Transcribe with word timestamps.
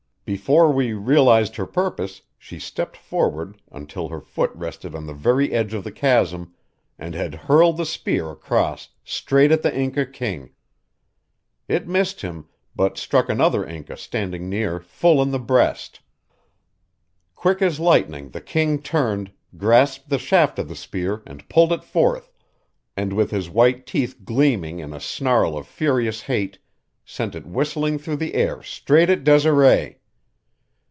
Before 0.23 0.71
we 0.71 0.93
realized 0.93 1.57
her 1.57 1.65
purpose, 1.65 2.21
she 2.37 2.57
stepped 2.57 2.95
forward 2.95 3.59
until 3.69 4.07
her 4.07 4.21
foot 4.21 4.51
rested 4.55 4.95
on 4.95 5.05
the 5.05 5.13
very 5.13 5.51
edge 5.51 5.73
of 5.73 5.83
the 5.83 5.91
chasm, 5.91 6.53
and 6.97 7.13
had 7.13 7.35
hurled 7.35 7.75
the 7.75 7.85
spear 7.85 8.29
across 8.31 8.87
straight 9.03 9.51
at 9.51 9.61
the 9.61 9.77
Inca 9.77 10.05
king. 10.05 10.51
It 11.67 11.85
missed 11.85 12.21
him, 12.21 12.47
but 12.73 12.97
struck 12.97 13.27
another 13.27 13.67
Inca 13.67 13.97
standing 13.97 14.49
near 14.49 14.79
full 14.79 15.21
in 15.21 15.31
the 15.31 15.39
breast. 15.39 15.99
Quick 17.35 17.61
as 17.61 17.77
lightning 17.77 18.29
the 18.29 18.39
king 18.39 18.81
turned, 18.81 19.33
grasped 19.57 20.07
the 20.07 20.17
shaft 20.19 20.57
of 20.59 20.69
the 20.69 20.77
spear, 20.77 21.23
and 21.27 21.49
pulled 21.49 21.73
it 21.73 21.83
forth, 21.83 22.31
and 22.95 23.11
with 23.11 23.31
his 23.31 23.49
white 23.49 23.85
teeth 23.85 24.19
gleaming 24.23 24.79
in 24.79 24.93
a 24.93 25.01
snarl 25.01 25.57
of 25.57 25.67
furious 25.67 26.21
hate, 26.21 26.57
sent 27.03 27.35
it 27.35 27.45
whistling 27.45 27.97
through 27.99 28.15
the 28.15 28.33
air 28.35 28.63
straight 28.63 29.09
at 29.09 29.25
Desiree. 29.25 29.97